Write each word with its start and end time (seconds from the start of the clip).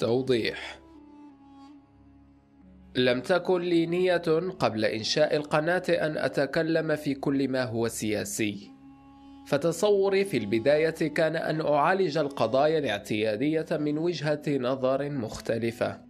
توضيح. 0.00 0.80
لم 2.96 3.20
تكن 3.20 3.60
لي 3.60 3.86
نية 3.86 4.50
قبل 4.58 4.84
إنشاء 4.84 5.36
القناة 5.36 5.82
أن 5.88 6.16
أتكلم 6.16 6.96
في 6.96 7.14
كل 7.14 7.48
ما 7.48 7.64
هو 7.64 7.88
سياسي. 7.88 8.70
فتصوري 9.46 10.24
في 10.24 10.36
البداية 10.36 10.90
كان 10.90 11.36
أن 11.36 11.60
أعالج 11.60 12.18
القضايا 12.18 12.78
الاعتيادية 12.78 13.66
من 13.72 13.98
وجهة 13.98 14.42
نظر 14.48 15.10
مختلفة. 15.10 16.00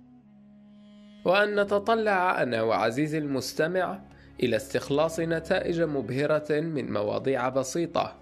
وأن 1.25 1.61
نتطلع 1.61 2.43
أنا 2.43 2.63
وعزيزي 2.63 3.19
المستمع 3.19 4.03
إلى 4.43 4.57
استخلاص 4.57 5.21
نتائج 5.21 5.83
مبهرة 5.83 6.61
من 6.61 6.93
مواضيع 6.93 7.49
بسيطة. 7.49 8.17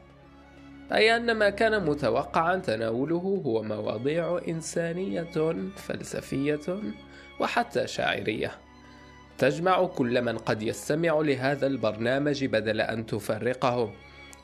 أي 0.92 1.16
أن 1.16 1.32
ما 1.32 1.50
كان 1.50 1.84
متوقعا 1.84 2.56
تناوله 2.56 3.42
هو 3.46 3.62
مواضيع 3.62 4.40
إنسانية 4.48 5.54
فلسفية 5.76 6.80
وحتى 7.40 7.86
شاعرية. 7.86 8.50
تجمع 9.38 9.86
كل 9.86 10.22
من 10.22 10.38
قد 10.38 10.62
يستمع 10.62 11.20
لهذا 11.20 11.66
البرنامج 11.66 12.44
بدل 12.44 12.80
أن 12.80 13.06
تفرقه 13.06 13.92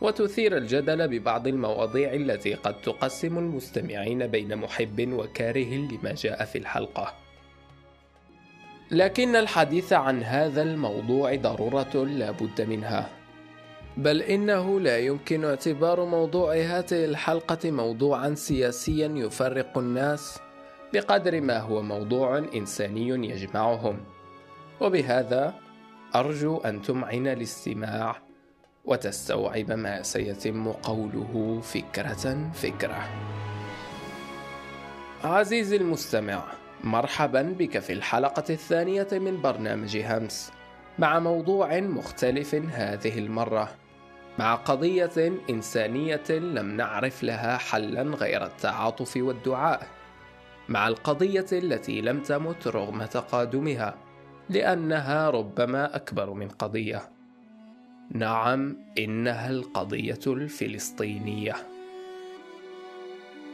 وتثير 0.01 0.57
الجدل 0.57 1.09
ببعض 1.09 1.47
المواضيع 1.47 2.13
التي 2.13 2.55
قد 2.55 2.81
تقسم 2.81 3.39
المستمعين 3.39 4.27
بين 4.27 4.57
محب 4.57 5.13
وكاره 5.13 5.75
لما 5.75 6.15
جاء 6.15 6.45
في 6.45 6.59
الحلقة. 6.59 7.15
لكن 8.91 9.37
الحديث 9.37 9.93
عن 9.93 10.23
هذا 10.23 10.63
الموضوع 10.63 11.35
ضرورة 11.35 12.05
لا 12.05 12.31
بد 12.31 12.63
منها. 12.63 13.24
بل 13.97 14.23
إنه 14.23 14.81
لا 14.81 14.99
يمكن 14.99 15.45
اعتبار 15.45 16.05
موضوع 16.05 16.55
هذه 16.55 17.05
الحلقة 17.05 17.71
موضوعا 17.71 18.35
سياسيا 18.35 19.13
يفرق 19.17 19.79
الناس 19.79 20.39
بقدر 20.93 21.41
ما 21.41 21.59
هو 21.59 21.83
موضوع 21.83 22.39
إنساني 22.39 23.09
يجمعهم. 23.09 24.01
وبهذا 24.81 25.55
أرجو 26.15 26.57
أن 26.59 26.83
تمعن 26.83 27.27
الاستماع 27.27 28.17
وتستوعب 28.85 29.73
ما 29.73 30.03
سيتم 30.03 30.73
قوله 30.73 31.61
فكرة 31.63 32.51
فكرة. 32.55 33.09
عزيزي 35.25 35.77
المستمع 35.77 36.45
مرحبا 36.85 37.43
بك 37.43 37.79
في 37.79 37.93
الحلقة 37.93 38.45
الثانية 38.51 39.09
من 39.13 39.43
برنامج 39.43 39.97
همس 39.97 40.53
مع 40.99 41.19
موضوع 41.19 41.81
مختلف 41.81 42.55
هذه 42.55 43.19
المرة. 43.19 43.84
مع 44.39 44.55
قضية 44.55 45.33
إنسانية 45.51 46.31
لم 46.31 46.77
نعرف 46.77 47.23
لها 47.23 47.57
حلا 47.57 48.03
غير 48.03 48.45
التعاطف 48.47 49.17
والدعاء 49.17 49.87
مع 50.69 50.89
القضية 50.89 51.47
التي 51.53 52.01
لم 52.01 52.21
تمت 52.21 52.69
رغم 52.69 53.05
تقادمها 53.05 53.95
لأنها 54.51 55.31
ربما 55.31 55.97
أكبر 55.97 56.33
من 56.33 56.49
قضية. 56.49 57.11
نعم 58.11 58.77
إنها 58.99 59.51
القضية 59.51 60.21
الفلسطينية. 60.27 61.55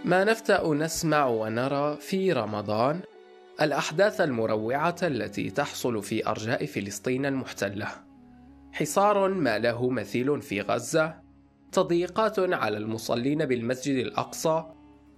ما 0.04 0.24
نفتأ 0.24 0.74
نسمع 0.74 1.26
ونرى 1.26 1.96
في 1.96 2.32
رمضان 2.32 3.00
الأحداث 3.60 4.20
المروعة 4.20 4.96
التي 5.02 5.50
تحصل 5.50 6.02
في 6.02 6.26
أرجاء 6.26 6.66
فلسطين 6.66 7.26
المحتلة. 7.26 8.09
حصار 8.72 9.28
ما 9.28 9.58
له 9.58 9.90
مثيل 9.90 10.42
في 10.42 10.60
غزة 10.60 11.14
تضييقات 11.72 12.38
على 12.38 12.76
المصلين 12.76 13.44
بالمسجد 13.44 13.96
الأقصى 13.96 14.64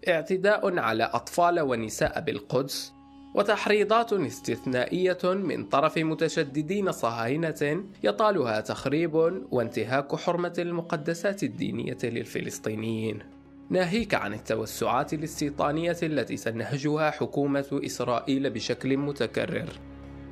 اعتداء 0.08 0.78
على 0.78 1.04
أطفال 1.04 1.60
ونساء 1.60 2.20
بالقدس 2.20 2.92
وتحريضات 3.34 4.12
استثنائية 4.12 5.18
من 5.24 5.64
طرف 5.64 5.98
متشددين 5.98 6.92
صهاينة 6.92 7.84
يطالها 8.02 8.60
تخريب 8.60 9.14
وانتهاك 9.50 10.16
حرمة 10.16 10.52
المقدسات 10.58 11.42
الدينية 11.42 11.98
للفلسطينيين. 12.04 13.18
ناهيك 13.70 14.14
عن 14.14 14.34
التوسعات 14.34 15.14
الاستيطانية 15.14 15.96
التي 16.02 16.36
تنهجها 16.36 17.10
حكومة 17.10 17.80
إسرائيل 17.84 18.50
بشكل 18.50 18.96
متكرر. 18.96 19.68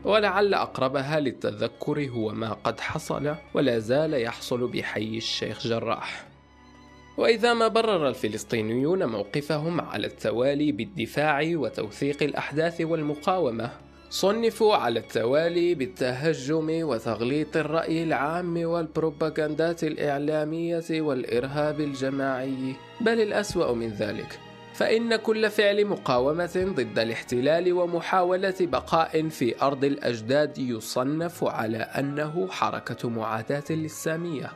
ولعل 0.04 0.54
أقربها 0.54 1.20
للتذكر 1.20 2.08
هو 2.08 2.32
ما 2.32 2.52
قد 2.52 2.80
حصل 2.80 3.34
ولا 3.54 3.78
زال 3.78 4.14
يحصل 4.14 4.68
بحي 4.68 5.16
الشيخ 5.16 5.66
جراح. 5.66 6.26
وإذا 7.16 7.54
ما 7.54 7.68
برر 7.68 8.08
الفلسطينيون 8.08 9.04
موقفهم 9.04 9.80
على 9.80 10.06
التوالي 10.06 10.72
بالدفاع 10.72 11.50
وتوثيق 11.54 12.22
الأحداث 12.22 12.80
والمقاومة 12.80 13.70
صنفوا 14.10 14.74
على 14.74 15.00
التوالي 15.00 15.74
بالتهجم 15.74 16.68
وتغليط 16.70 17.56
الرأي 17.56 18.02
العام 18.02 18.56
والبروباغندات 18.56 19.84
الإعلامية 19.84 20.84
والإرهاب 20.90 21.80
الجماعي. 21.80 22.74
بل 23.00 23.20
الأسوأ 23.20 23.72
من 23.72 23.88
ذلك 23.88 24.40
فإن 24.80 25.16
كل 25.16 25.50
فعل 25.50 25.86
مقاومة 25.86 26.72
ضد 26.76 26.98
الاحتلال 26.98 27.72
ومحاولة 27.72 28.54
بقاء 28.60 29.28
في 29.28 29.62
أرض 29.62 29.84
الأجداد 29.84 30.58
يصنف 30.58 31.44
على 31.44 31.78
أنه 31.78 32.48
حركة 32.50 33.08
معاداة 33.08 33.64
للسامية. 33.70 34.52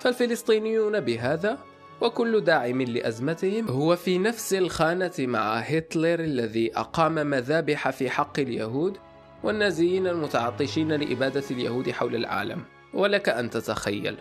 فالفلسطينيون 0.00 1.00
بهذا 1.00 1.58
وكل 2.00 2.40
داعم 2.40 2.82
لأزمتهم 2.82 3.68
هو 3.68 3.96
في 3.96 4.18
نفس 4.18 4.54
الخانة 4.54 5.12
مع 5.18 5.58
هتلر 5.58 6.20
الذي 6.20 6.76
أقام 6.76 7.14
مذابح 7.14 7.90
في 7.90 8.10
حق 8.10 8.38
اليهود 8.38 8.96
والنازيين 9.42 10.06
المتعطشين 10.06 10.92
لإبادة 10.92 11.44
اليهود 11.50 11.90
حول 11.90 12.14
العالم. 12.14 12.64
ولك 12.94 13.28
أن 13.28 13.50
تتخيل 13.50 14.16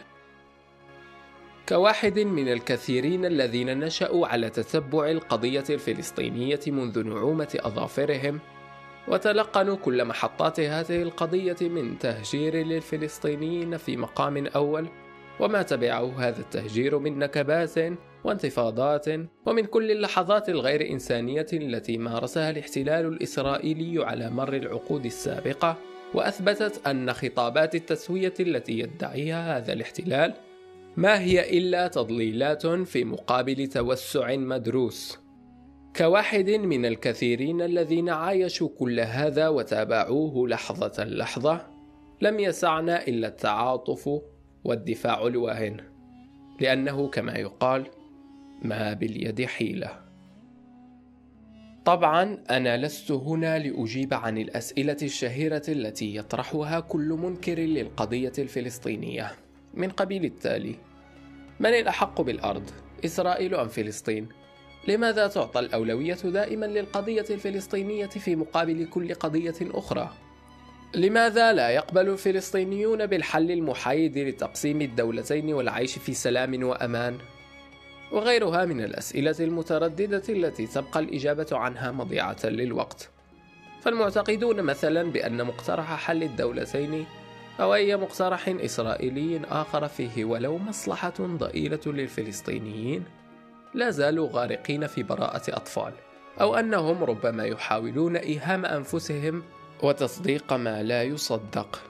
كواحد 1.70 2.20
من 2.20 2.52
الكثيرين 2.52 3.26
الذين 3.26 3.80
نشأوا 3.80 4.28
على 4.28 4.50
تتبع 4.50 5.12
القضية 5.12 5.64
الفلسطينية 5.70 6.60
منذ 6.68 7.04
نعومة 7.04 7.58
أظافرهم 7.60 8.40
وتلقنوا 9.08 9.76
كل 9.76 10.06
محطات 10.06 10.60
هذه 10.60 11.02
القضية 11.02 11.56
من 11.62 12.00
تهجير 12.00 12.56
للفلسطينيين 12.56 13.78
في 13.78 13.98
مقام 13.98 14.48
أول 14.48 14.88
وما 15.40 15.62
تبعه 15.62 16.14
هذا 16.20 16.40
التهجير 16.40 17.00
من 17.00 17.20
نكبات 17.20 17.76
وانتفاضات 18.24 19.06
ومن 19.46 19.66
كل 19.66 19.92
اللحظات 19.92 20.50
الغير 20.50 20.90
إنسانية 20.90 21.48
التي 21.54 21.98
مارسها 21.98 22.50
الاحتلال 22.50 23.06
الإسرائيلي 23.06 24.06
على 24.06 24.30
مر 24.30 24.54
العقود 24.54 25.06
السابقة 25.06 25.78
وأثبتت 26.14 26.88
أن 26.88 27.14
خطابات 27.14 27.76
التسوية 27.76 28.34
التي 28.40 28.80
يدعيها 28.80 29.58
هذا 29.58 29.74
الاحتلال 29.74 30.34
ما 30.98 31.20
هي 31.20 31.58
إلا 31.58 31.88
تضليلات 31.88 32.68
في 32.68 33.04
مقابل 33.04 33.68
توسع 33.68 34.36
مدروس؟ 34.36 35.20
كواحد 35.96 36.50
من 36.50 36.86
الكثيرين 36.86 37.62
الذين 37.62 38.10
عايشوا 38.10 38.70
كل 38.80 39.00
هذا 39.00 39.48
وتابعوه 39.48 40.48
لحظة 40.48 41.04
لحظة 41.04 41.68
لم 42.22 42.40
يسعنا 42.40 43.08
إلا 43.08 43.28
التعاطف 43.28 44.22
والدفاع 44.64 45.28
الواهن. 45.28 45.78
لأنه 46.62 47.08
كما 47.08 47.34
يقال 47.36 47.88
ما 48.62 48.94
باليد 48.94 49.46
حيلة. 49.46 49.90
طبعا 51.86 52.44
أنا 52.50 52.78
لست 52.78 53.12
هنا 53.12 53.60
لأجيب 53.60 54.14
عن 54.14 54.38
الأسئلة 54.38 54.98
الشهيرة 55.02 55.64
التي 55.68 56.16
يطرحها 56.16 56.80
كل 56.80 57.10
منكر 57.10 57.60
للقضية 57.60 58.34
الفلسطينية 58.38 59.32
من 59.74 59.90
قبيل 59.90 60.26
التالي. 60.26 60.87
من 61.60 61.70
الأحق 61.70 62.22
بالأرض؟ 62.22 62.70
إسرائيل 63.06 63.56
أم 63.56 63.68
فلسطين؟ 63.68 64.30
لماذا 64.88 65.28
تعطى 65.28 65.60
الأولوية 65.60 66.14
دائما 66.14 66.66
للقضية 66.66 67.26
الفلسطينية 67.30 68.06
في 68.06 68.36
مقابل 68.36 68.86
كل 68.86 69.14
قضية 69.14 69.56
أخرى؟ 69.62 70.14
لماذا 70.96 71.54
لا 71.54 71.70
يقبل 71.70 72.10
الفلسطينيون 72.10 73.06
بالحل 73.06 73.52
المحايد 73.52 74.18
لتقسيم 74.18 74.82
الدولتين 74.82 75.54
والعيش 75.54 76.00
في 76.00 76.14
سلام 76.14 76.64
وأمان 76.64 77.18
وغيرها 78.12 78.66
من 78.66 78.82
الأسئلة 78.82 79.36
المترددة 79.40 80.24
التي 80.30 80.68
تبقى 80.68 81.00
الإجابة 81.00 81.48
عنها 81.52 81.92
مضيعة 81.92 82.38
للوقت 82.44 83.10
فالمعتقدون 83.82 84.62
مثلا 84.62 85.12
بأن 85.12 85.46
مقترح 85.46 85.96
حل 85.96 86.24
الدولتين 86.24 87.06
أو 87.60 87.74
أي 87.74 87.98
مقترح 87.98 88.48
إسرائيلي 88.48 89.42
آخر 89.46 89.88
فيه 89.88 90.26
ولو 90.26 90.58
مصلحة 90.58 91.14
ضئيلة 91.20 91.80
للفلسطينيين 91.86 93.04
لا 93.74 93.90
زالوا 93.90 94.30
غارقين 94.32 94.88
في 94.88 95.04
براءة 95.04 95.42
أطفال 95.50 95.94
أو 96.42 96.56
أنهم 96.56 97.04
ربما 97.04 97.44
يحاولون 97.44 98.16
إيهام 98.16 98.66
أنفسهم 98.66 99.44
وتصديق 99.84 100.54
ما 100.54 100.84
لا 100.84 101.04
يصدق. 101.04 101.82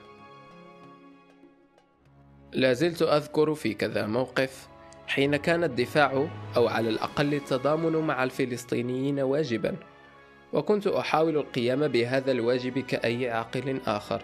لا 2.52 2.72
زلت 2.72 3.02
أذكر 3.02 3.54
في 3.54 3.74
كذا 3.74 4.06
موقف 4.06 4.68
حين 5.06 5.36
كان 5.36 5.64
الدفاع 5.64 6.28
أو 6.56 6.68
على 6.68 6.88
الأقل 6.88 7.34
التضامن 7.34 7.92
مع 7.92 8.24
الفلسطينيين 8.24 9.20
واجبا 9.20 9.76
وكنت 10.52 10.86
أحاول 10.86 11.36
القيام 11.36 11.88
بهذا 11.88 12.32
الواجب 12.32 12.78
كأي 12.78 13.30
عاقل 13.30 13.80
آخر. 13.86 14.22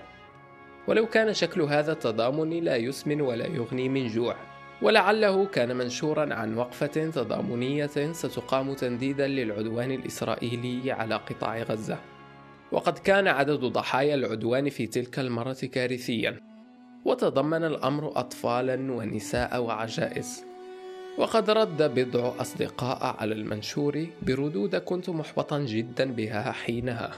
ولو 0.88 1.06
كان 1.06 1.34
شكل 1.34 1.62
هذا 1.62 1.92
التضامن 1.92 2.50
لا 2.64 2.76
يسمن 2.76 3.20
ولا 3.20 3.46
يغني 3.46 3.88
من 3.88 4.06
جوع. 4.06 4.36
ولعله 4.82 5.46
كان 5.46 5.76
منشورا 5.76 6.34
عن 6.34 6.56
وقفة 6.56 7.10
تضامنية 7.10 8.12
ستقام 8.12 8.74
تنديدا 8.74 9.26
للعدوان 9.26 9.90
الإسرائيلي 9.90 10.92
على 10.92 11.14
قطاع 11.14 11.62
غزة. 11.62 11.98
وقد 12.72 12.98
كان 12.98 13.28
عدد 13.28 13.60
ضحايا 13.60 14.14
العدوان 14.14 14.70
في 14.70 14.86
تلك 14.86 15.18
المرة 15.18 15.68
كارثيا. 15.72 16.40
وتضمن 17.04 17.64
الأمر 17.64 18.12
أطفالا 18.16 18.92
ونساء 18.92 19.62
وعجائز. 19.62 20.44
وقد 21.18 21.50
رد 21.50 21.82
بضع 21.82 22.32
أصدقاء 22.40 23.16
على 23.20 23.34
المنشور 23.34 24.06
بردود 24.22 24.76
كنت 24.76 25.10
محبطا 25.10 25.58
جدا 25.58 26.12
بها 26.12 26.52
حينها. 26.52 27.10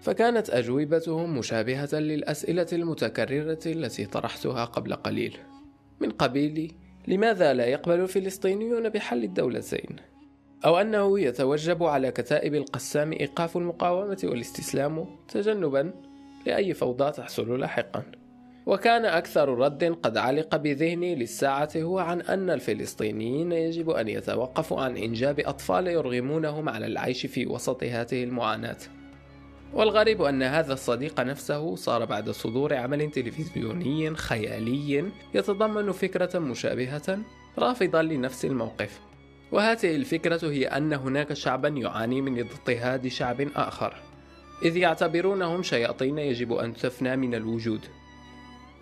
فكانت 0.00 0.50
أجوبتهم 0.50 1.38
مشابهة 1.38 1.88
للأسئلة 1.92 2.66
المتكررة 2.72 3.58
التي 3.66 4.06
طرحتها 4.06 4.64
قبل 4.64 4.94
قليل. 4.94 5.36
من 6.00 6.10
قبيل 6.10 6.72
لماذا 7.08 7.52
لا 7.52 7.66
يقبل 7.66 8.00
الفلسطينيون 8.00 8.88
بحل 8.88 9.24
الدولتين؟ 9.24 9.96
أو 10.64 10.78
أنه 10.78 11.20
يتوجب 11.20 11.82
على 11.82 12.10
كتائب 12.10 12.54
القسام 12.54 13.12
إيقاف 13.12 13.56
المقاومة 13.56 14.18
والاستسلام 14.24 15.06
تجنبا 15.28 15.92
لأي 16.46 16.74
فوضى 16.74 17.10
تحصل 17.10 17.60
لاحقا. 17.60 18.02
وكان 18.66 19.04
أكثر 19.04 19.48
رد 19.48 19.84
قد 19.84 20.16
علق 20.16 20.56
بذهني 20.56 21.14
للساعة 21.14 21.70
هو 21.76 21.98
عن 21.98 22.20
أن 22.20 22.50
الفلسطينيين 22.50 23.52
يجب 23.52 23.90
أن 23.90 24.08
يتوقفوا 24.08 24.80
عن 24.80 24.96
إنجاب 24.96 25.40
أطفال 25.40 25.86
يرغمونهم 25.86 26.68
على 26.68 26.86
العيش 26.86 27.26
في 27.26 27.46
وسط 27.46 27.84
هذه 27.84 28.24
المعاناة. 28.24 28.76
والغريب 29.74 30.22
أن 30.22 30.42
هذا 30.42 30.72
الصديق 30.72 31.20
نفسه 31.20 31.76
صار 31.76 32.04
بعد 32.04 32.30
صدور 32.30 32.74
عمل 32.74 33.10
تلفزيوني 33.10 34.14
خيالي 34.14 35.10
يتضمن 35.34 35.92
فكرة 35.92 36.38
مشابهة 36.38 37.18
رافضا 37.58 38.02
لنفس 38.02 38.44
الموقف. 38.44 39.00
وهذه 39.52 39.96
الفكرة 39.96 40.50
هي 40.50 40.66
أن 40.66 40.92
هناك 40.92 41.32
شعبا 41.32 41.68
يعاني 41.68 42.20
من 42.20 42.38
اضطهاد 42.38 43.08
شعب 43.08 43.48
آخر 43.56 43.96
إذ 44.64 44.76
يعتبرونهم 44.76 45.62
شياطين 45.62 46.18
يجب 46.18 46.52
أن 46.52 46.74
تفنى 46.74 47.16
من 47.16 47.34
الوجود. 47.34 47.80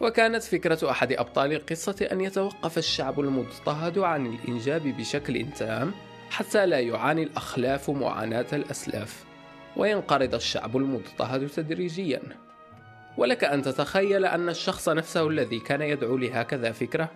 وكانت 0.01 0.43
فكرة 0.43 0.91
أحد 0.91 1.13
أبطال 1.13 1.53
القصة 1.53 2.09
أن 2.13 2.21
يتوقف 2.21 2.79
الشعب 2.79 3.21
المضطهد 3.21 3.99
عن 3.99 4.27
الإنجاب 4.27 4.83
بشكل 4.83 5.47
تام 5.59 5.93
حتى 6.31 6.67
لا 6.67 6.81
يعاني 6.81 7.23
الأخلاف 7.23 7.91
معاناة 7.91 8.47
الأسلاف. 8.53 9.28
وينقرض 9.79 10.35
الشعب 10.35 10.77
المضطهد 10.77 11.49
تدريجيا. 11.49 12.21
ولك 13.17 13.45
أن 13.45 13.63
تتخيل 13.63 14.25
أن 14.25 14.49
الشخص 14.49 14.89
نفسه 14.89 15.29
الذي 15.29 15.61
كان 15.61 15.83
يدعو 15.83 16.17
لهكذا 16.17 16.73
فكرة 16.73 17.11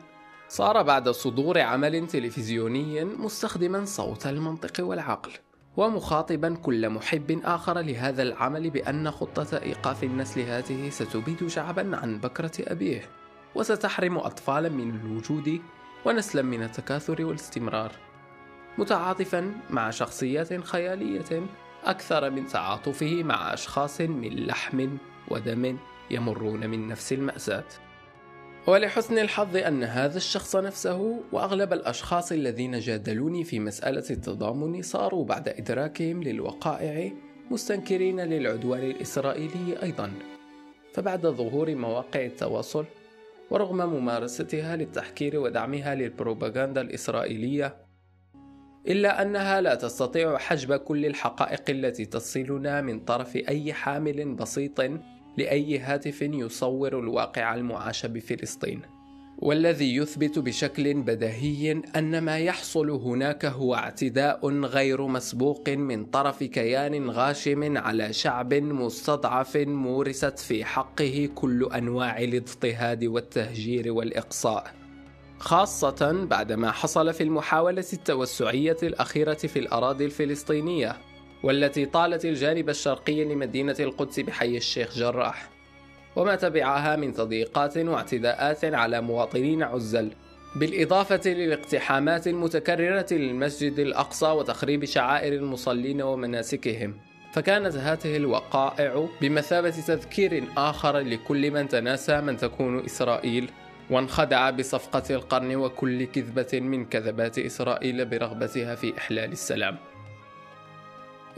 صار 0.49 0.83
بعد 0.83 1.09
صدور 1.09 1.61
عمل 1.61 2.07
تلفزيوني 2.07 3.05
مستخدما 3.05 3.85
صوت 3.85 4.27
المنطق 4.27 4.85
والعقل 4.85 5.33
ومخاطبا 5.77 6.55
كل 6.55 6.91
محب 6.91 7.41
آخر 7.45 7.79
لهذا 7.79 8.23
العمل 8.23 8.71
بأن 8.71 9.11
خطة 9.11 9.59
إيقاف 9.63 10.05
النسل 10.05 10.41
هذه 10.41 10.91
ستبيد 10.91 11.47
شعبا 11.47 11.97
عن 11.97 12.19
بكرة 12.19 12.53
أبيه 12.61 13.03
وستحرم 13.55 14.19
أطفالا 14.19 14.69
من 14.69 15.01
الوجود 15.01 15.61
ونسلا 16.05 16.43
من 16.43 16.63
التكاثر 16.63 17.25
والاستمرار. 17.25 17.93
متعاطفا 18.79 19.53
مع 19.71 19.91
شخصيات 19.91 20.65
خيالية 20.65 21.47
أكثر 21.85 22.31
من 22.31 22.47
تعاطفه 22.47 23.23
مع 23.23 23.55
أشخاص 23.55 24.01
من 24.01 24.47
لحم 24.47 24.97
ودم 25.29 25.79
يمرون 26.11 26.67
من 26.67 26.89
نفس 26.89 27.13
المأساة 27.13 27.65
ولحسن 28.67 29.19
الحظ 29.19 29.57
أن 29.57 29.85
هذا 29.85 30.17
الشخص 30.17 30.57
نفسه 30.57 31.21
وأغلب 31.33 31.73
الأشخاص 31.73 32.33
الذين 32.33 32.79
جادلوني 32.79 33.45
في 33.45 33.61
مسألة 33.61 34.05
التضامن 34.11 34.83
صاروا 34.83 35.25
بعد 35.25 35.49
إدراكهم 35.49 36.23
للوقائع 36.23 37.13
مستنكرين 37.51 38.21
للعدوان 38.21 38.91
الإسرائيلي 38.91 39.83
أيضا. 39.83 40.13
فبعد 40.95 41.27
ظهور 41.27 41.75
مواقع 41.75 42.25
التواصل 42.25 42.85
ورغم 43.51 43.77
ممارستها 43.77 44.77
للتحكير 44.77 45.39
ودعمها 45.41 45.95
للبروباغندا 45.95 46.81
الإسرائيلية 46.81 47.77
إلا 48.89 49.23
أنها 49.23 49.61
لا 49.61 49.75
تستطيع 49.75 50.39
حجب 50.39 50.77
كل 50.77 51.07
الحقائق 51.07 51.63
التي 51.69 52.05
تصلنا 52.05 52.81
من 52.81 53.01
طرف 53.01 53.37
أي 53.37 53.73
حامل 53.73 54.35
بسيط 54.35 54.81
لأي 55.39 55.79
هاتف 55.79 56.23
يصور 56.23 56.99
الواقع 56.99 57.55
المعاش 57.55 58.07
بفلسطين. 58.07 58.83
والذي 59.39 59.97
يثبت 59.97 60.39
بشكل 60.39 60.95
بديهي 60.95 61.83
أن 61.97 62.19
ما 62.19 62.39
يحصل 62.39 62.91
هناك 62.91 63.45
هو 63.45 63.75
اعتداء 63.75 64.49
غير 64.49 65.07
مسبوق 65.07 65.69
من 65.69 66.05
طرف 66.05 66.43
كيان 66.43 67.11
غاشم 67.11 67.79
على 67.79 68.13
شعب 68.13 68.55
مستضعف 68.55 69.57
مورست 69.57 70.39
في 70.39 70.65
حقه 70.65 71.29
كل 71.35 71.69
أنواع 71.75 72.19
الاضطهاد 72.19 73.05
والتهجير 73.05 73.93
والإقصاء. 73.93 74.82
خاصة 75.43 76.27
بعد 76.31 76.53
ما 76.53 76.71
حصل 76.71 77.13
في 77.13 77.23
المحاولة 77.23 77.85
التوسعية 77.93 78.77
الأخيرة 78.83 79.35
في 79.35 79.59
الأراضي 79.59 80.05
الفلسطينية 80.05 80.97
والتي 81.43 81.87
طالت 81.87 82.25
الجانب 82.25 82.69
الشرقي 82.69 83.25
لمدينة 83.25 83.77
القدس 83.81 84.21
بحي 84.21 84.57
الشيخ 84.57 84.95
جراح. 84.99 85.49
وما 86.17 86.35
تبعها 86.35 86.97
من 86.97 87.13
تضييقات 87.13 87.77
واعتداءات 87.77 88.65
على 88.65 89.01
مواطنين 89.01 89.63
عزل 89.63 90.13
بالإضافة 90.57 91.31
للاقتحامات 91.31 92.27
المتكررة 92.27 93.07
للمسجد 93.11 93.79
الأقصى 93.79 94.27
وتخريب 94.27 94.85
شعائر 94.85 95.33
المصلين 95.33 96.03
ومناسكهم. 96.03 96.95
فكانت 97.33 97.77
هذه 97.77 98.17
الوقائع 98.17 99.09
بمثابة 99.21 99.71
تذكير 99.71 100.45
آخر 100.57 100.99
لكل 100.99 101.51
من 101.51 101.69
تناسى 101.69 102.21
من 102.21 102.37
تكون 102.37 102.85
إسرائيل 102.85 103.51
وانخدع 103.93 104.51
بصفقة 104.51 105.15
القرن 105.15 105.57
وكل 105.57 106.05
كذبة 106.05 106.61
من 106.61 106.85
كذبات 106.85 107.39
إسرائيل 107.39 108.05
برغبتها 108.05 108.75
في 108.75 108.99
إحلال 108.99 109.33
السلام. 109.33 109.77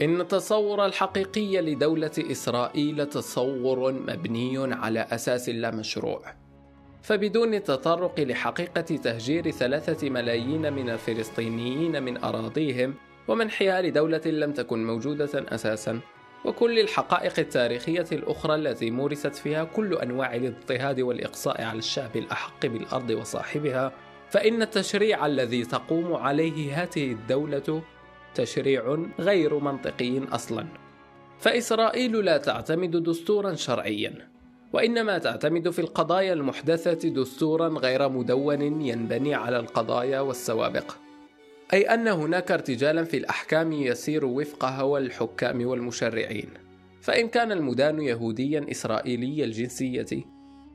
إن 0.01 0.21
التصور 0.21 0.85
الحقيقي 0.85 1.61
لدولة 1.61 2.11
إسرائيل 2.17 3.05
تصور 3.05 3.91
مبني 3.91 4.73
على 4.73 4.99
أساس 4.99 5.49
لا 5.49 5.71
مشروع. 5.71 6.21
فبدون 7.01 7.53
التطرق 7.53 8.19
لحقيقة 8.19 8.81
تهجير 8.81 9.51
ثلاثة 9.51 10.09
ملايين 10.09 10.73
من 10.73 10.89
الفلسطينيين 10.89 12.03
من 12.03 12.23
أراضيهم 12.23 12.93
ومنحها 13.27 13.81
لدولة 13.81 14.21
لم 14.25 14.51
تكن 14.53 14.85
موجودة 14.85 15.29
أساسا 15.35 15.99
وكل 16.45 16.79
الحقائق 16.79 17.39
التاريخية 17.39 18.05
الأخرى 18.11 18.55
التي 18.55 18.91
مورست 18.91 19.35
فيها 19.35 19.63
كل 19.63 19.93
أنواع 19.93 20.35
الاضطهاد 20.35 21.01
والإقصاء 21.01 21.61
على 21.61 21.79
الشعب 21.79 22.15
الأحق 22.15 22.65
بالأرض 22.65 23.09
وصاحبها 23.09 23.91
فإن 24.29 24.61
التشريع 24.61 25.25
الذي 25.25 25.65
تقوم 25.65 26.13
عليه 26.13 26.83
هذه 26.83 27.11
الدولة 27.11 27.81
تشريع 28.35 28.97
غير 29.19 29.59
منطقي 29.59 30.21
أصلا. 30.31 30.67
فإسرائيل 31.39 32.25
لا 32.25 32.37
تعتمد 32.37 33.03
دستورا 33.03 33.53
شرعيا 33.53 34.29
وإنما 34.73 35.17
تعتمد 35.17 35.69
في 35.69 35.79
القضايا 35.79 36.33
المحدثة 36.33 37.09
دستورا 37.09 37.67
غير 37.67 38.09
مدون 38.09 38.81
ينبني 38.81 39.35
على 39.35 39.59
القضايا 39.59 40.19
والسوابق. 40.19 41.04
أي 41.73 41.81
أن 41.81 42.07
هناك 42.07 42.51
ارتجالا 42.51 43.03
في 43.03 43.17
الأحكام 43.17 43.71
يسير 43.71 44.25
وفق 44.25 44.65
هوى 44.65 44.99
الحكام 44.99 45.65
والمشرعين 45.65 46.49
فإن 47.01 47.27
كان 47.27 47.51
المدان 47.51 48.01
يهوديا 48.01 48.65
إسرائيلي 48.71 49.43
الجنسية 49.43 50.23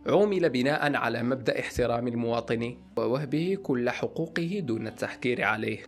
عُمل 0.06 0.50
بناء 0.50 0.94
على 0.94 1.22
مبدأ 1.22 1.60
احترام 1.60 2.08
المواطن 2.08 2.76
ووهبه 2.96 3.58
كل 3.62 3.90
حقوقه 3.90 4.60
دون 4.62 4.86
التحكير 4.86 5.44
عليه 5.44 5.78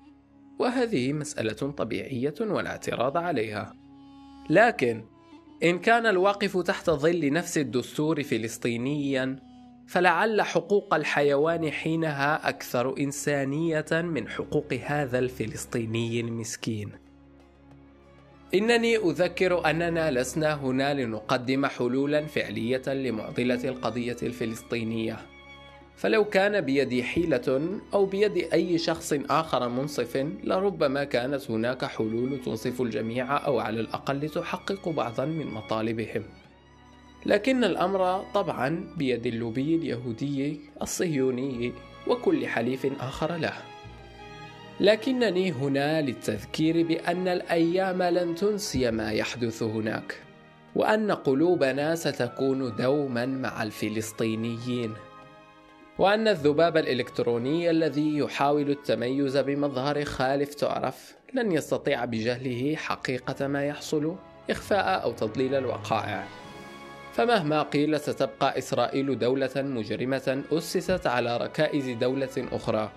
وهذه 0.58 1.12
مسألة 1.12 1.72
طبيعية 1.72 2.34
ولا 2.40 2.70
اعتراض 2.70 3.16
عليها. 3.16 3.74
لكن 4.50 5.04
إن 5.62 5.78
كان 5.78 6.06
الواقف 6.06 6.58
تحت 6.58 6.90
ظل 6.90 7.32
نفس 7.32 7.58
الدستور 7.58 8.22
فلسطينيا 8.22 9.51
فلعل 9.86 10.42
حقوق 10.42 10.94
الحيوان 10.94 11.70
حينها 11.70 12.48
أكثر 12.48 12.98
إنسانية 12.98 13.86
من 13.92 14.28
حقوق 14.28 14.72
هذا 14.72 15.18
الفلسطيني 15.18 16.20
المسكين. 16.20 16.92
إنني 18.54 18.96
أذكر 18.96 19.70
أننا 19.70 20.10
لسنا 20.10 20.54
هنا 20.54 20.94
لنقدم 20.94 21.66
حلولا 21.66 22.26
فعلية 22.26 22.82
لمعضلة 22.88 23.68
القضية 23.68 24.16
الفلسطينية. 24.22 25.18
فلو 25.96 26.24
كان 26.24 26.60
بيدي 26.60 27.02
حيلة 27.02 27.78
أو 27.94 28.06
بيد 28.06 28.36
أي 28.52 28.78
شخص 28.78 29.12
آخر 29.30 29.68
منصف 29.68 30.16
لربما 30.44 31.04
كانت 31.04 31.50
هناك 31.50 31.84
حلول 31.84 32.40
تنصف 32.44 32.80
الجميع 32.80 33.46
أو 33.46 33.58
على 33.60 33.80
الأقل 33.80 34.28
تحقق 34.28 34.88
بعضا 34.88 35.24
من 35.24 35.46
مطالبهم 35.46 36.22
لكن 37.26 37.64
الأمر 37.64 38.24
طبعا 38.34 38.94
بيد 38.96 39.26
اللوبي 39.26 39.76
اليهودي 39.76 40.60
الصهيوني 40.82 41.72
وكل 42.06 42.46
حليف 42.46 42.86
آخر 43.00 43.36
له. 43.36 43.52
لكنني 44.80 45.52
هنا 45.52 46.02
للتذكير 46.02 46.86
بأن 46.86 47.28
الأيام 47.28 48.02
لن 48.02 48.34
تنسي 48.34 48.90
ما 48.90 49.12
يحدث 49.12 49.62
هناك 49.62 50.18
وأن 50.76 51.12
قلوبنا 51.12 51.94
ستكون 51.94 52.76
دوما 52.76 53.26
مع 53.26 53.62
الفلسطينيين 53.62 54.94
وأن 55.98 56.28
الذباب 56.28 56.76
الإلكتروني 56.76 57.70
الذي 57.70 58.18
يحاول 58.18 58.70
التميز 58.70 59.36
بمظهر 59.36 60.04
خالف 60.04 60.54
تعرف 60.54 61.16
لن 61.34 61.52
يستطيع 61.52 62.04
بجهله 62.04 62.76
حقيقة 62.76 63.46
ما 63.46 63.66
يحصل 63.66 64.16
إخفاء 64.50 65.02
أو 65.02 65.12
تضليل 65.12 65.54
الوقائع. 65.54 66.41
فمهما 67.12 67.62
قيل 67.62 68.00
ستبقى 68.00 68.58
إسرائيل 68.58 69.18
دولة 69.18 69.50
مجرمة 69.56 70.42
أسست 70.52 71.06
على 71.06 71.36
ركائز 71.36 71.88
دولة 71.88 72.48
أخرى 72.52 72.90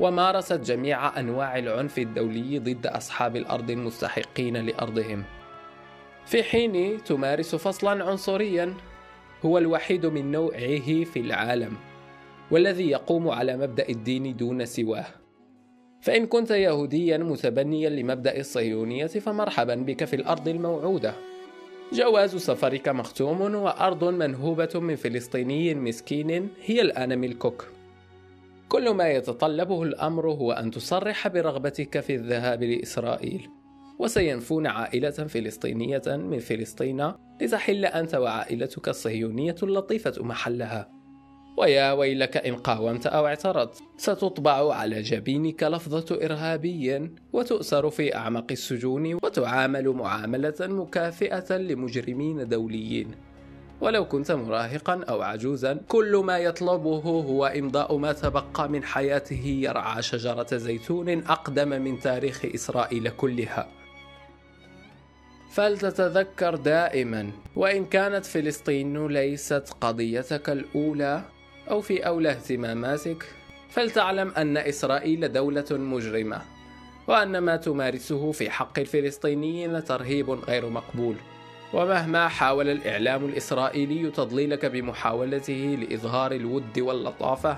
ومارست 0.00 0.60
جميع 0.60 1.20
أنواع 1.20 1.58
العنف 1.58 1.98
الدولي 1.98 2.58
ضد 2.58 2.86
أصحاب 2.86 3.36
الأرض 3.36 3.70
المستحقين 3.70 4.56
لأرضهم. 4.56 5.24
في 6.26 6.42
حين 6.42 7.04
تمارس 7.04 7.54
فصلا 7.54 8.04
عنصريا 8.04 8.74
هو 9.44 9.58
الوحيد 9.58 10.06
من 10.06 10.32
نوعه 10.32 11.04
في 11.04 11.16
العالم 11.16 11.72
والذي 12.50 12.90
يقوم 12.90 13.28
على 13.28 13.56
مبدأ 13.56 13.88
الدين 13.88 14.36
دون 14.36 14.64
سواه. 14.64 15.06
فإن 16.00 16.26
كنت 16.26 16.50
يهوديا 16.50 17.18
متبنيا 17.18 17.90
لمبدأ 17.90 18.36
الصهيونية 18.36 19.06
فمرحبا 19.06 19.74
بك 19.74 20.04
في 20.04 20.16
الأرض 20.16 20.48
الموعودة. 20.48 21.14
جواز 21.92 22.36
سفرك 22.36 22.88
مختوم 22.88 23.54
وأرض 23.54 24.04
منهوبة 24.04 24.68
من 24.74 24.96
فلسطيني 24.96 25.74
مسكين 25.74 26.48
هي 26.64 26.80
الآن 26.80 27.18
ملكك. 27.18 27.62
كل 28.68 28.90
ما 28.90 29.08
يتطلبه 29.08 29.82
الأمر 29.82 30.30
هو 30.30 30.52
أن 30.52 30.70
تصرح 30.70 31.28
برغبتك 31.28 32.00
في 32.00 32.14
الذهاب 32.14 32.62
لإسرائيل. 32.62 33.48
وسينفون 33.98 34.66
عائلة 34.66 35.10
فلسطينية 35.10 36.02
من 36.06 36.38
فلسطين 36.38 37.12
لتحل 37.40 37.84
أنت 37.84 38.14
وعائلتك 38.14 38.88
الصهيونية 38.88 39.56
اللطيفة 39.62 40.14
محلها. 40.18 40.97
ويا 41.58 41.92
ويلك 41.92 42.36
إن 42.36 42.56
قاومت 42.56 43.06
أو 43.06 43.26
اعترضت 43.26 43.82
ستطبع 43.96 44.74
على 44.74 45.02
جبينك 45.02 45.62
لفظة 45.62 46.24
إرهابي 46.24 47.10
وتؤسر 47.32 47.90
في 47.90 48.16
أعمق 48.16 48.46
السجون 48.50 49.14
وتعامل 49.14 49.88
معاملة 49.88 50.54
مكافئة 50.60 51.56
لمجرمين 51.56 52.48
دوليين. 52.48 53.14
ولو 53.80 54.04
كنت 54.04 54.32
مراهقا 54.32 55.04
أو 55.08 55.22
عجوزا 55.22 55.80
كل 55.88 56.16
ما 56.16 56.38
يطلبه 56.38 57.00
هو 57.00 57.46
إمضاء 57.46 57.96
ما 57.96 58.12
تبقى 58.12 58.68
من 58.68 58.82
حياته 58.82 59.46
يرعى 59.46 60.02
شجرة 60.02 60.56
زيتون 60.56 61.08
أقدم 61.08 61.68
من 61.68 62.00
تاريخ 62.00 62.44
إسرائيل 62.54 63.08
كلها. 63.08 63.68
فلتتذكر 65.50 66.54
دائما 66.56 67.30
وإن 67.56 67.84
كانت 67.84 68.26
فلسطين 68.26 69.06
ليست 69.06 69.74
قضيتك 69.80 70.50
الأولى 70.50 71.22
أو 71.70 71.80
في 71.80 72.06
أولى 72.06 72.30
اهتماماتك 72.30 73.24
فلتعلم 73.68 74.32
أن 74.36 74.56
إسرائيل 74.56 75.32
دولة 75.32 75.66
مجرمة 75.70 76.42
وأن 77.06 77.38
ما 77.38 77.56
تمارسه 77.56 78.32
في 78.32 78.50
حق 78.50 78.78
الفلسطينيين 78.78 79.84
ترهيب 79.84 80.30
غير 80.30 80.68
مقبول. 80.68 81.16
ومهما 81.72 82.28
حاول 82.28 82.68
الإعلام 82.68 83.24
الإسرائيلي 83.24 84.10
تضليلك 84.10 84.66
بمحاولته 84.66 85.78
لإظهار 85.80 86.32
الود 86.32 86.78
واللطافة 86.78 87.56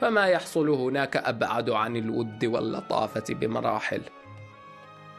فما 0.00 0.26
يحصل 0.26 0.68
هناك 0.68 1.16
أبعد 1.16 1.70
عن 1.70 1.96
الود 1.96 2.44
واللطافة 2.44 3.34
بمراحل. 3.34 4.00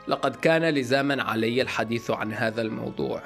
لقد 0.08 0.36
كان 0.36 0.66
لزاما 0.66 1.24
علي 1.24 1.62
الحديث 1.62 2.12
عن 2.12 2.34
هذا 2.34 2.62
الموضوع. 2.62 3.22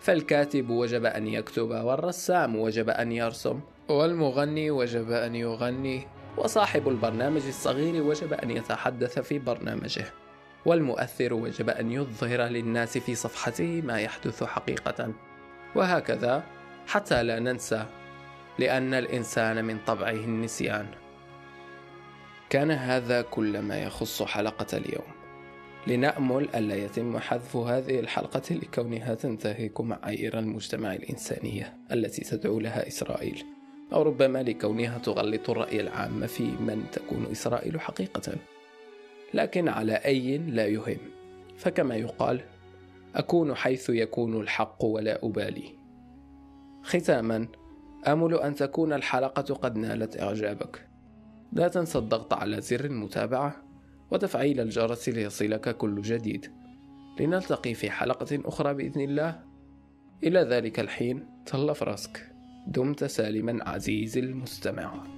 فالكاتب 0.00 0.70
وجب 0.70 1.04
أن 1.04 1.26
يكتب 1.26 1.70
والرسام 1.70 2.56
وجب 2.56 2.90
أن 2.90 3.12
يرسم. 3.12 3.60
والمغني 3.88 4.70
وجب 4.70 5.10
أن 5.10 5.34
يغني 5.34 6.06
وصاحب 6.36 6.88
البرنامج 6.88 7.46
الصغير 7.46 8.02
وجب 8.02 8.32
أن 8.32 8.50
يتحدث 8.50 9.18
في 9.18 9.38
برنامجه 9.38 10.04
والمؤثر 10.66 11.34
وجب 11.34 11.70
أن 11.70 11.92
يظهر 11.92 12.42
للناس 12.42 12.98
في 12.98 13.14
صفحته 13.14 13.82
ما 13.84 14.00
يحدث 14.00 14.44
حقيقة. 14.44 15.12
وهكذا 15.74 16.42
حتى 16.86 17.22
لا 17.22 17.38
ننسى 17.38 17.86
لأن 18.58 18.94
الإنسان 18.94 19.64
من 19.64 19.78
طبعه 19.86 20.10
النسيان. 20.10 20.86
كان 22.50 22.70
هذا 22.70 23.22
كل 23.22 23.58
ما 23.58 23.82
يخص 23.82 24.22
حلقة 24.22 24.78
اليوم. 24.78 25.06
لنأمل 25.86 26.48
ألا 26.54 26.76
يتم 26.76 27.18
حذف 27.18 27.56
هذه 27.56 28.00
الحلقة 28.00 28.54
لكونها 28.54 29.14
تنتهك 29.14 29.80
معايير 29.80 30.38
المجتمع 30.38 30.92
الإنسانية 30.92 31.76
التي 31.92 32.24
تدعو 32.24 32.60
لها 32.60 32.88
إسرائيل. 32.88 33.57
أو 33.92 34.02
ربما 34.02 34.42
لكونها 34.42 34.98
تغلط 34.98 35.50
الرأي 35.50 35.80
العام 35.80 36.26
في 36.26 36.42
من 36.42 36.84
تكون 36.92 37.26
إسرائيل 37.32 37.80
حقيقة. 37.80 38.34
لكن 39.34 39.68
على 39.68 39.92
أي 39.92 40.38
لا 40.38 40.66
يهم. 40.66 40.98
فكما 41.56 41.96
يقال 41.96 42.40
أكون 43.14 43.54
حيث 43.54 43.90
يكون 43.90 44.40
الحق 44.40 44.84
ولا 44.84 45.24
أبالي. 45.24 45.78
ختاما 46.82 47.48
آمل 48.06 48.34
أن 48.34 48.54
تكون 48.54 48.92
الحلقة 48.92 49.54
قد 49.54 49.78
نالت 49.78 50.20
إعجابك. 50.20 50.88
لا 51.52 51.68
تنسى 51.68 51.98
الضغط 51.98 52.34
على 52.34 52.60
زر 52.60 52.84
المتابعة 52.84 53.56
وتفعيل 54.10 54.60
الجرس 54.60 55.08
ليصلك 55.08 55.76
كل 55.76 56.02
جديد. 56.02 56.52
لنلتقي 57.20 57.74
في 57.74 57.90
حلقة 57.90 58.38
أخرى 58.44 58.74
بإذن 58.74 59.00
الله. 59.00 59.44
إلى 60.24 60.40
ذلك 60.40 60.80
الحين 60.80 61.26
تهلا 61.46 61.72
فراسك. 61.72 62.37
دمت 62.68 63.04
سالما 63.04 63.68
عزيزي 63.68 64.20
المستمع. 64.20 65.17